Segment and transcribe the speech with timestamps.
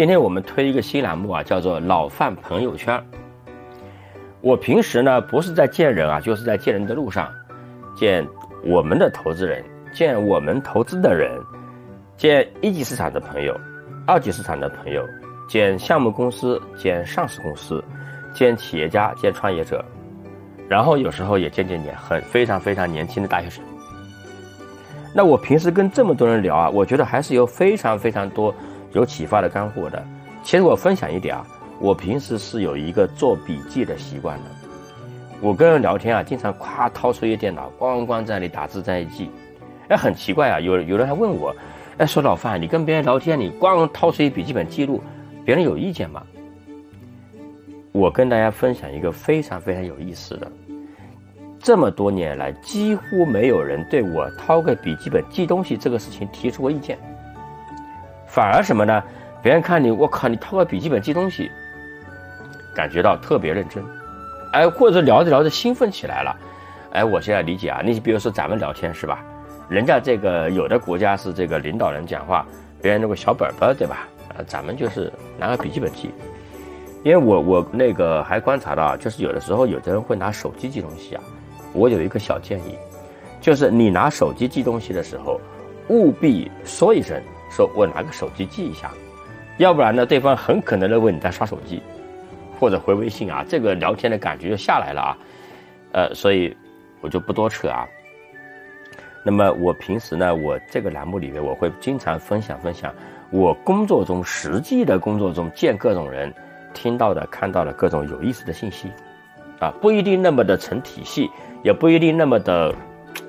[0.00, 2.98] 今天我们推一个新栏目啊，叫做“老范朋友圈”。
[4.40, 7.30] 我平时呢不是在见人啊，就是在见人的路上，
[7.94, 8.26] 见
[8.64, 11.38] 我们的投资人，见我们投资的人，
[12.16, 13.54] 见一级市场的朋友，
[14.06, 15.06] 二级市场的朋友，
[15.46, 17.84] 见项目公司，见上市公司，
[18.32, 19.84] 见企业家，见创业者，
[20.66, 23.62] 然后有时候也见见年很非常非常年轻的大学生。
[25.14, 28.54] 那我平时跟这么多人聊啊，我觉得还是有非常非常多。
[28.92, 30.04] 有启发的干货的，
[30.42, 31.46] 其实我分享一点啊，
[31.80, 34.44] 我平时是有一个做笔记的习惯的。
[35.40, 39.30] 我跟人聊天啊，经常夸掏出一个电脑，咣咣在那里打字在记。
[39.88, 41.54] 哎，很奇怪啊，有有人还问我，
[41.98, 45.02] 哎，说老范，你跟别人聊天，你咣掏出一笔记本记录，
[45.44, 46.22] 别人有意见吗？
[47.92, 50.52] 我跟大家分享一个非常非常有意思的，
[51.58, 56.98] 这么多年来，几乎没有人对我掏个笔记本记东西这个事情提出过意见。
[58.30, 59.02] 反而什么呢？
[59.42, 61.50] 别人看你，我靠，你掏个笔记本记东西，
[62.72, 63.82] 感觉到特别认真，
[64.52, 66.36] 哎，或者聊着聊着兴奋起来了，
[66.92, 69.24] 哎，我现在理解啊，你比如说咱们聊天是吧？
[69.68, 72.46] 人家这个有的国家是这个领导人讲话，
[72.80, 74.06] 别人那个小本本对吧？
[74.36, 76.14] 呃，咱们就是拿个笔记本记，
[77.02, 81.22] 因为我我那个还观察到，就是有的时候有的人会拿手机记东西啊，
[81.72, 82.78] 我有一个小建议，
[83.40, 85.40] 就是你拿手机记东西的时候，
[85.88, 87.20] 务必说一声。
[87.50, 88.90] 说我拿个手机记一下，
[89.58, 91.82] 要不然呢，对方很可能认为你在刷手机，
[92.58, 95.18] 或者回微信啊，这个聊天的感觉就下来了啊，
[95.92, 96.56] 呃，所以
[97.00, 97.86] 我就不多扯啊。
[99.22, 102.94] 那么我平时呢，我这个栏目里面我会经常分享分享
[103.30, 106.32] 我工作中实际的工作中见各种人
[106.72, 108.88] 听到的看到的各种有意思的信息，
[109.58, 111.28] 啊，不一定那么的成体系，
[111.62, 112.74] 也不一定那么的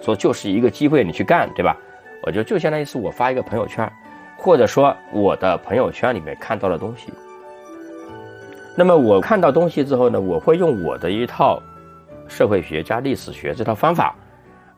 [0.00, 1.76] 说就是一个机会你去干，对吧？
[2.22, 3.92] 我觉得就相当于是我发一个朋友圈。
[4.42, 7.12] 或者说我的朋友圈里面看到的东西，
[8.76, 11.62] 那么我看到东西之后呢，我会用我的一套
[12.26, 14.16] 社会学加历史学这套方法，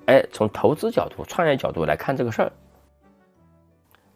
[0.05, 2.53] 哎，从投资角度、创业角度来看这个事儿。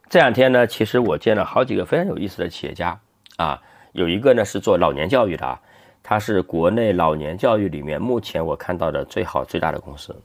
[0.07, 2.99] 这两天呢，其实我见了好几个非常有意思的企业家
[3.37, 3.59] 啊，
[3.93, 5.59] 有一个呢是做老年教育的啊，
[6.03, 10.15] 他是国内老年教育里面目前我看到的最好最大的公司。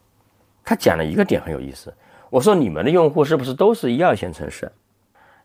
[0.62, 1.90] 他讲了一个点很有意思，
[2.28, 4.70] 我说你们的用户是不是都是一二线城市？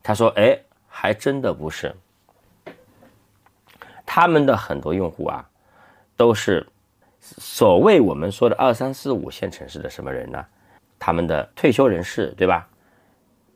[0.02, 1.94] 他说：“哎，还真的不是。
[4.06, 5.48] 他们的很多用户啊，
[6.18, 6.66] 都是
[7.20, 10.44] 所谓我们说的二三四五线城市的什么人呢？
[10.98, 12.68] 他们的退休人士，对吧？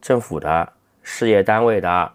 [0.01, 2.11] 政府的、事业单位的、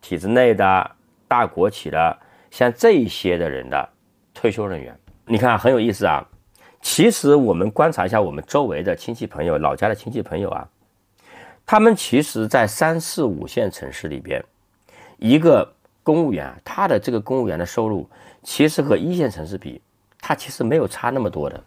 [0.00, 0.90] 体制内的、
[1.26, 2.18] 大国企的，
[2.50, 3.88] 像这一些的人的
[4.32, 6.24] 退休人员，你看很有意思啊。
[6.80, 10.68] 其实我们观察一下我们周围的亲戚朋友、老家的亲戚朋友啊。”
[11.66, 14.44] 他们其实，在三四五线城市里边，
[15.18, 15.66] 一个
[16.02, 18.08] 公务员，他的这个公务员的收入，
[18.42, 19.80] 其实和一线城市比，
[20.20, 21.62] 他其实没有差那么多的。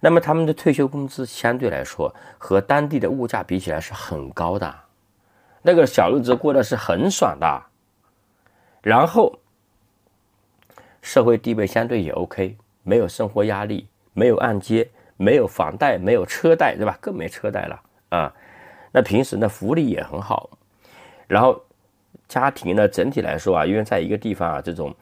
[0.00, 4.74] 那么他们的退休工资相对来说，和当地的物价比起来是很高的，
[5.62, 7.62] 那个小日子过得是很爽的。
[8.82, 9.36] 然后，
[11.00, 16.96] 社会地位相对也 OK，没有生活压力，没有按揭，没有房贷，没有车贷，对吧？
[17.00, 18.32] 更没车贷了啊。
[18.92, 20.50] 那平时呢，福利也很好，
[21.26, 21.58] 然后
[22.28, 24.94] 家庭呢，整体来说啊，因为在一个地方啊，这种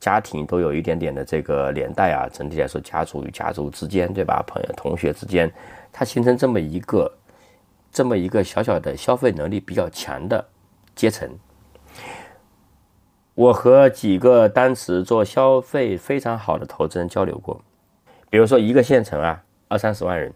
[0.00, 4.42] 家庭都有一点点的这个连带啊，整体来说，家族与家族之间，对吧？
[4.46, 5.52] 朋友、同学之间，
[5.92, 7.12] 它形成这么一个
[7.92, 10.44] 这么一个小小的消费能力比较强的
[10.94, 11.28] 阶层。
[13.34, 17.60] 我和几个当时做消费非常好的投资人交流过，
[18.30, 20.32] 比如说一个县城啊，二三十万人。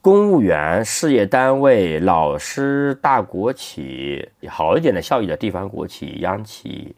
[0.00, 6.94] 公务员、事业单位、老师、大国企，好一点的效益的地方国企、央企，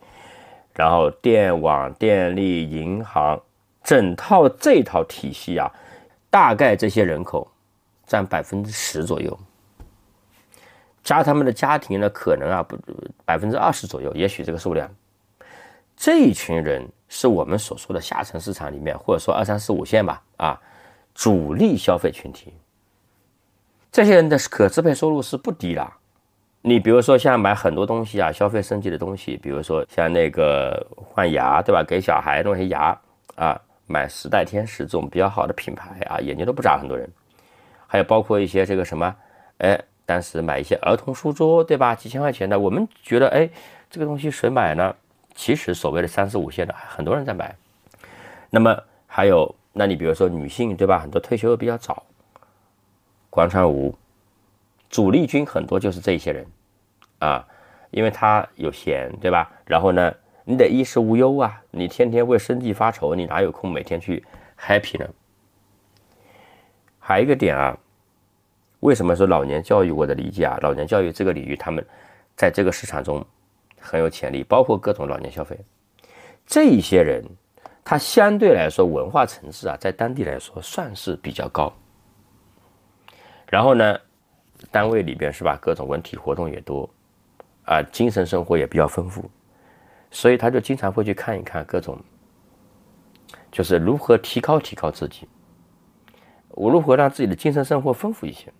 [0.74, 3.40] 然后电网、电力、银行，
[3.82, 5.72] 整套这套体系啊，
[6.28, 7.50] 大概这些人口
[8.06, 9.36] 占百分之十左右，
[11.02, 12.78] 加他们的家庭呢，可能啊不
[13.24, 14.88] 百分之二十左右，也许这个数量，
[15.96, 20.60] 这一群人是我们所说的下沉市场里面，或者说二三四五线吧，啊，
[21.14, 22.52] 主力消费群体。
[23.92, 25.92] 这些人的可支配收入是不低的，
[26.62, 31.82] 你比如说像买很多东西啊，消费升级的东西，比如说像那个换牙，对吧？
[31.82, 32.96] 给小孩弄些牙
[33.34, 36.78] 啊，买时代天使这种比较好的品牌啊，眼睛都不眨。
[36.78, 37.10] 很多人，
[37.88, 39.12] 还有包括一些这个什么，
[39.58, 39.76] 哎，
[40.06, 41.92] 当时买一些儿童书桌，对吧？
[41.92, 43.50] 几千块钱的，我们觉得哎，
[43.90, 44.94] 这个东西谁买呢？
[45.34, 47.52] 其实所谓的三四五线的很多人在买。
[48.50, 51.00] 那么还有，那你比如说女性，对吧？
[51.00, 52.04] 很多退休的比较早。
[53.30, 53.96] 广场舞
[54.88, 56.46] 主力军很多就是这些人，
[57.20, 57.46] 啊，
[57.92, 59.50] 因为他有闲，对吧？
[59.64, 60.12] 然后呢，
[60.44, 64.24] 你得衣食无忧啊，你天天为生计发愁，你哪有空每天去
[64.58, 65.08] happy 呢？
[66.98, 67.78] 还有一个点啊，
[68.80, 69.92] 为什么说老年教育？
[69.92, 71.86] 我的理解啊，老年教育这个领域，他们
[72.34, 73.24] 在这个市场中
[73.80, 75.56] 很有潜力，包括各种老年消费，
[76.44, 77.24] 这一些人，
[77.84, 81.72] 他相对来说文化层次啊，在当地来说算是比较高。
[83.50, 83.98] 然后呢，
[84.70, 86.88] 单位里边是吧，各种文体活动也多，
[87.64, 89.28] 啊，精神生活也比较丰富，
[90.12, 91.98] 所以他就经常会去看一看各种，
[93.50, 95.26] 就是如何提高提高自己，
[96.50, 98.52] 我如何让自己的精神生活丰富一些，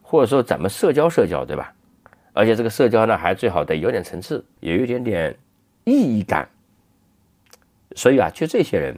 [0.00, 1.74] 或者说怎么社交社交，对吧？
[2.32, 5.36] 而且这个社交呢，还最好得有点层次，有一点点
[5.82, 6.48] 意义感。
[7.96, 8.96] 所以啊，就这些人，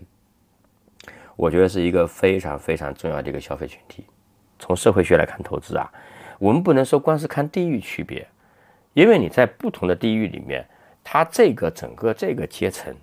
[1.36, 4.04] 我觉得是一个非常非常重要的一个消费群体。
[4.62, 5.90] 从社会学来看投资啊，
[6.38, 8.24] 我们不能说光是看地域区别，
[8.94, 10.64] 因为你在不同的地域里面，
[11.02, 12.94] 它这个整个这个阶层，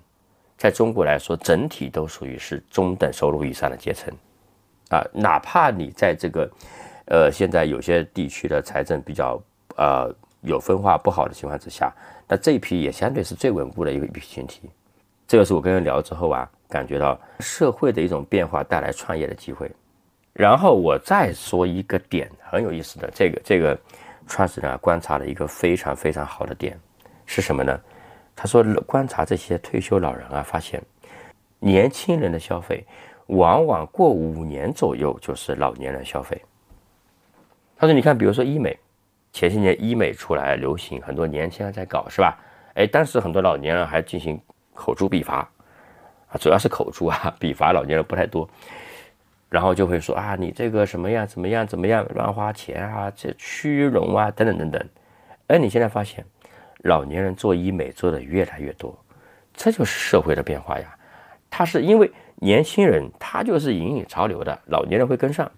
[0.56, 4.10] 在中国来说，整体都属于是中等收入以上的阶层，
[4.88, 6.50] 啊，哪怕你在这个，
[7.04, 9.38] 呃，现在有些地区的财政比较
[9.76, 10.10] 呃
[10.40, 11.92] 有分化不好的情况之下，
[12.26, 14.70] 那这一批也相对是最稳固的一个一批群体。
[15.28, 19.70] 这个是我跟人聊之后啊，感觉到社会的一种变化带来创业的机会。
[20.32, 23.78] 然后我再说一个点，很有意思的，这个这个
[24.26, 26.78] 创始人啊观察了一个非常非常好的点
[27.26, 27.78] 是什么呢？
[28.36, 30.80] 他说观察这些退休老人啊，发现
[31.58, 32.86] 年轻人的消费
[33.26, 36.40] 往往过五年左右就是老年人消费。
[37.76, 38.78] 他说你看，比如说医美，
[39.32, 42.38] 前些年医美出来流行，很多年轻人在搞，是吧？
[42.74, 44.40] 哎，当时很多老年人还进行
[44.74, 45.46] 口诛笔伐
[46.28, 48.48] 啊，主要是口诛啊，笔伐老年人不太多。
[49.50, 54.88] 然后就会说啊，你这个什么样怎么样怎么样乱花钱啊，这虚荣啊等等等等。
[55.48, 56.24] 哎你现在发现，
[56.84, 58.96] 老年人做医美做的越来越多，
[59.52, 60.96] 这就是社会的变化呀。
[61.50, 65.50] 他是因为年轻人他就是引领潮流的，老年人会跟上。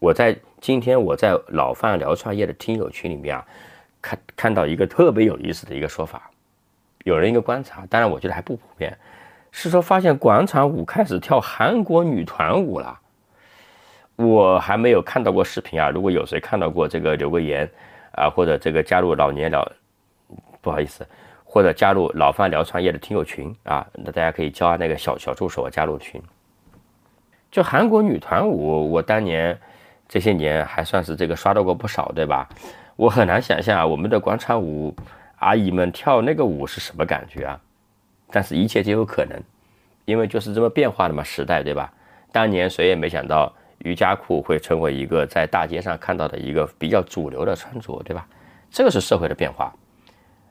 [0.00, 3.46] 我在今天我在老范聊创业的听友群里面啊，
[4.02, 6.28] 看看到一个特别有意思的一个说法，
[7.04, 8.98] 有人一个观察，当然我觉得还不普遍。
[9.50, 12.98] 是说发现广场舞开始跳韩国女团舞了，
[14.16, 15.90] 我还没有看到过视频啊。
[15.90, 17.68] 如果有谁看到过这个，留个言
[18.12, 19.66] 啊，或者这个加入老年聊，
[20.60, 21.06] 不好意思，
[21.44, 26.22] 或者加入老范聊创业的听友群啊，那大家可以加那个小小助手加入群。
[27.50, 29.58] 就韩国女团舞，我当年
[30.06, 32.48] 这些年还算是这个刷到过不少，对吧？
[32.96, 34.94] 我很难想象啊我们的广场舞
[35.38, 37.60] 阿姨们跳那个舞是什么感觉啊？
[38.30, 39.40] 但是，一切皆有可能，
[40.04, 41.92] 因为就是这么变化的嘛，时代，对吧？
[42.30, 48.26] 当年谁也没想到瑜伽裤会成为一个在大街上看到的一个比较主流的穿着，对吧？
[48.70, 49.74] 这个是社会的变化。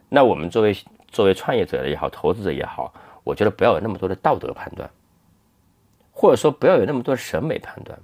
[0.09, 0.75] 那我们作为
[1.07, 2.91] 作为创业者也好，投资者也好，
[3.23, 4.89] 我觉得不要有那么多的道德判断，
[6.11, 7.99] 或者说不要有那么多审美判断，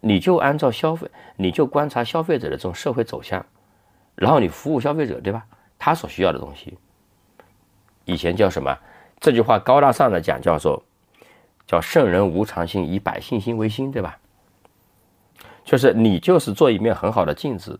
[0.00, 3.44] 你就按照消费，你就观察消费者的这种社会走向，
[4.14, 5.44] 然后你服务消费者，对吧？
[5.78, 6.78] 他所需要的东西。
[8.06, 8.74] 以前叫什么？
[9.20, 10.82] 这句话高大上的讲叫做
[11.66, 14.18] “叫圣人无常心，以百姓心为心”，对吧？
[15.64, 17.78] 就是你就是做一面很好的镜子，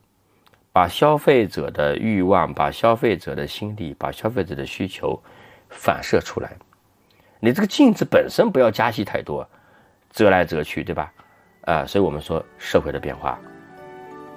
[0.72, 5.22] 把消费者的欲望、把消费者的心理、把消费者的需求
[5.68, 6.52] 反射出来。
[7.38, 9.48] 你这个镜子本身不要加戏太多，
[10.10, 11.12] 折来折去，对吧？
[11.66, 13.38] 啊，所以我们说社会的变化、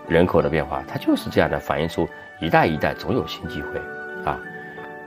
[0.08, 2.08] 人口的变化，它就是这样的，反映出
[2.42, 3.80] 一代一代总有新机会
[4.26, 4.40] 啊。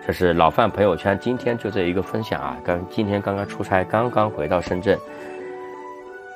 [0.05, 2.57] 这是老范朋友圈，今天就这一个分享啊。
[2.65, 4.99] 刚今天刚刚出差，刚刚回到深圳，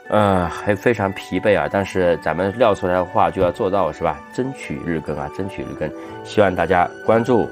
[0.09, 1.69] 呃，还非常疲惫啊。
[1.71, 4.21] 但是咱们撂出来的话就要做到，是吧？
[4.33, 5.91] 争取日更啊，争取日更。
[6.23, 7.49] 希望大家关注，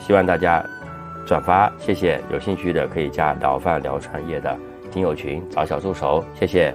[0.00, 0.64] 希望大家
[1.24, 2.20] 转发，谢谢。
[2.32, 4.58] 有兴趣的可以加老范聊创业的
[4.90, 6.74] 听友群，找小助手，谢谢。